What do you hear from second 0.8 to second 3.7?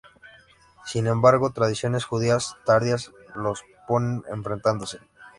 Sin embargo, tradiciones judías tardías los